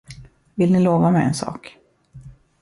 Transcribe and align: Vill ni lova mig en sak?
Vill 0.55 0.71
ni 0.71 0.79
lova 0.79 1.11
mig 1.11 1.25
en 1.27 1.33
sak? 1.33 1.77